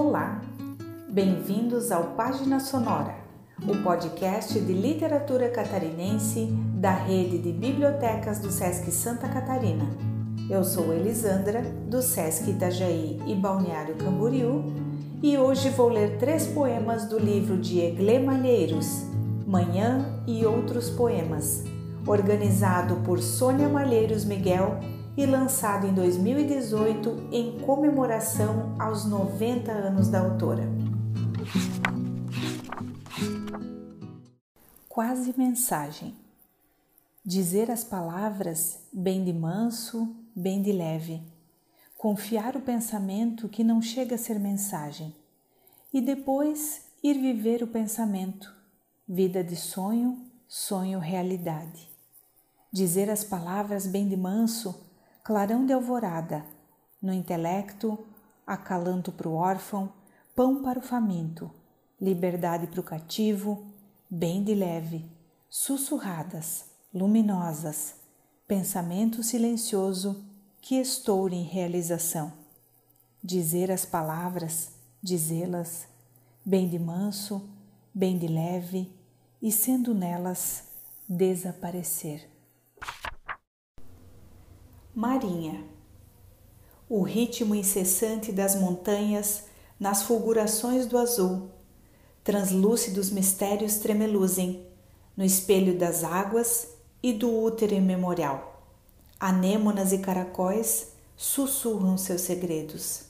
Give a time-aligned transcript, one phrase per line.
[0.00, 0.40] Olá,
[1.10, 3.16] bem-vindos ao Página Sonora,
[3.66, 9.90] o podcast de literatura catarinense da rede de bibliotecas do Sesc Santa Catarina.
[10.48, 14.72] Eu sou Elisandra, do Sesc Itajaí e Balneário Camboriú,
[15.20, 19.02] e hoje vou ler três poemas do livro de Eglê Malheiros,
[19.48, 21.64] Manhã e Outros Poemas,
[22.06, 24.78] organizado por Sônia Malheiros Miguel
[25.18, 30.62] e lançado em 2018 em comemoração aos 90 anos da autora.
[34.88, 36.14] Quase mensagem.
[37.24, 41.20] Dizer as palavras bem de manso, bem de leve.
[41.96, 45.12] Confiar o pensamento que não chega a ser mensagem.
[45.92, 48.54] E depois ir viver o pensamento.
[49.08, 51.90] Vida de sonho, sonho realidade.
[52.72, 54.86] Dizer as palavras bem de manso
[55.28, 56.42] clarão de alvorada,
[57.02, 57.98] no intelecto,
[58.46, 59.92] acalanto para o órfão,
[60.34, 61.50] pão para o faminto,
[62.00, 63.66] liberdade para o cativo,
[64.08, 65.04] bem de leve,
[65.50, 67.96] sussurradas, luminosas,
[68.46, 70.24] pensamento silencioso
[70.62, 72.32] que estoure em realização.
[73.22, 74.70] Dizer as palavras,
[75.02, 75.86] dizê-las,
[76.42, 77.46] bem de manso,
[77.92, 78.90] bem de leve,
[79.42, 80.68] e sendo nelas,
[81.06, 82.37] desaparecer.
[84.98, 85.62] Marinha.
[86.88, 89.44] O ritmo incessante das montanhas
[89.78, 91.50] nas fulgurações do azul,
[92.24, 94.66] translúcidos mistérios tremeluzem
[95.16, 98.60] no espelho das águas e do útero imemorial.
[99.20, 103.04] Anêmonas e caracóis sussurram seus segredos.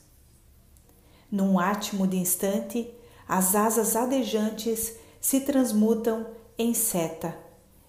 [1.32, 2.92] Num átimo de instante,
[3.26, 6.26] as asas adejantes se transmutam
[6.58, 7.34] em seta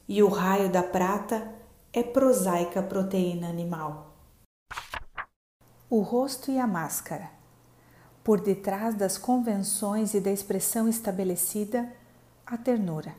[0.07, 1.58] e o raio da prata
[1.91, 4.13] é prosaica proteína animal.
[5.89, 7.29] O rosto e a máscara.
[8.23, 11.91] Por detrás das convenções e da expressão estabelecida,
[12.45, 13.15] a ternura.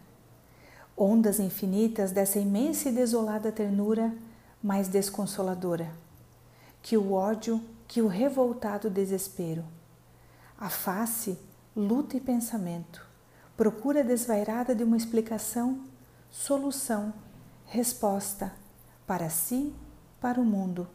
[0.97, 4.15] Ondas infinitas dessa imensa e desolada ternura,
[4.63, 5.91] mais desconsoladora
[6.83, 9.65] que o ódio, que o revoltado desespero.
[10.59, 11.39] A face,
[11.75, 13.07] luta e pensamento,
[13.57, 15.81] procura desvairada de uma explicação,
[16.31, 17.13] solução,
[17.67, 18.53] resposta,
[19.11, 19.73] para si,
[20.21, 20.87] para o mundo,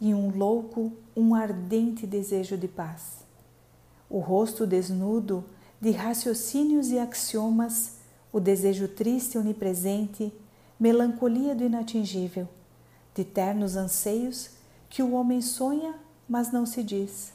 [0.00, 3.24] e um louco, um ardente desejo de paz.
[4.08, 5.44] O rosto desnudo
[5.80, 7.94] de raciocínios e axiomas,
[8.32, 10.32] o desejo triste onipresente,
[10.78, 12.48] melancolia do inatingível,
[13.12, 14.50] de ternos anseios
[14.88, 15.96] que o homem sonha,
[16.28, 17.32] mas não se diz.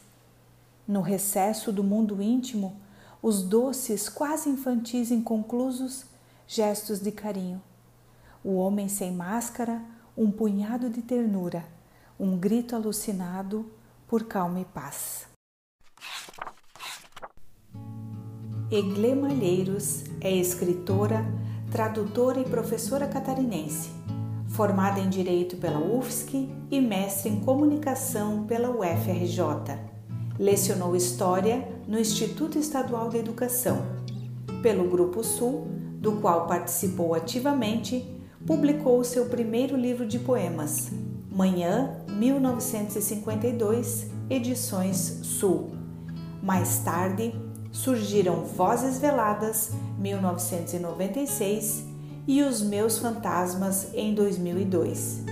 [0.88, 2.78] No recesso do mundo íntimo,
[3.22, 6.06] os doces, quase infantis inconclusos
[6.48, 7.62] gestos de carinho.
[8.42, 9.82] O homem sem máscara,
[10.18, 11.64] um punhado de ternura,
[12.20, 13.68] um grito alucinado
[14.08, 15.28] por calma e paz.
[18.72, 21.24] Eglê Malheiros é escritora,
[21.70, 23.92] tradutora e professora catarinense,
[24.48, 29.78] formada em Direito pela UFSC e mestre em Comunicação pela UFRJ.
[30.40, 33.86] Lecionou História no Instituto Estadual de Educação.
[34.64, 35.68] Pelo Grupo Sul,
[36.00, 38.17] do qual participou ativamente
[38.48, 40.90] publicou seu primeiro livro de poemas,
[41.30, 45.72] Manhã, 1952, Edições Sul.
[46.42, 47.34] Mais tarde,
[47.74, 51.84] surgiram Vozes Veladas, 1996,
[52.26, 55.26] e Os Meus Fantasmas, em 2002.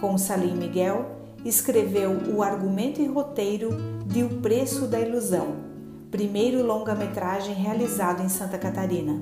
[0.00, 1.04] Com Salim Miguel,
[1.44, 3.76] escreveu o argumento e roteiro
[4.06, 5.56] de O Preço da Ilusão,
[6.10, 9.20] primeiro longa-metragem realizado em Santa Catarina.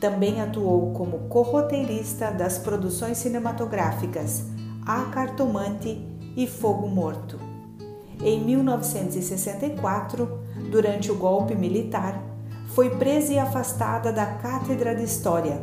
[0.00, 4.44] Também atuou como corroteirista das produções cinematográficas
[4.84, 6.00] A Cartomante
[6.36, 7.38] e Fogo Morto.
[8.22, 10.40] Em 1964,
[10.70, 12.22] durante o golpe militar,
[12.68, 15.62] foi presa e afastada da Cátedra de História.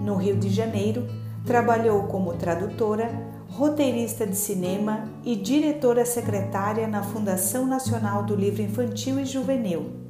[0.00, 1.06] No Rio de Janeiro,
[1.44, 3.10] trabalhou como tradutora,
[3.48, 10.03] roteirista de cinema e diretora secretária na Fundação Nacional do Livro Infantil e Juvenil.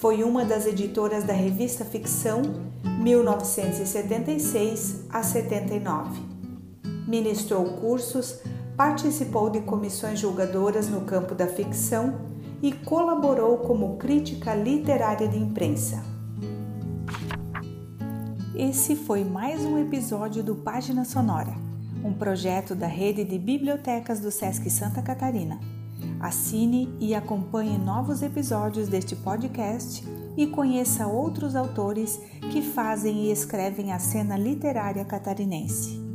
[0.00, 2.40] Foi uma das editoras da revista Ficção
[3.00, 6.20] 1976 a 79.
[7.08, 8.38] Ministrou cursos,
[8.76, 12.14] participou de comissões julgadoras no campo da ficção
[12.62, 16.00] e colaborou como crítica literária de imprensa.
[18.54, 21.56] Esse foi mais um episódio do Página Sonora,
[22.04, 25.58] um projeto da rede de bibliotecas do SESC Santa Catarina.
[26.20, 30.04] Assine e acompanhe novos episódios deste podcast
[30.36, 32.20] e conheça outros autores
[32.50, 36.07] que fazem e escrevem a cena literária catarinense.